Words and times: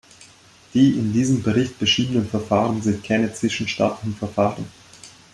Die 0.73 0.97
in 0.97 1.13
diesem 1.13 1.43
Bericht 1.43 1.77
beschriebenen 1.77 2.27
Verfahren 2.27 2.81
sind 2.81 3.03
keine 3.03 3.31
zwischenstaatlichen 3.35 4.15
Verfahren. 4.17 4.65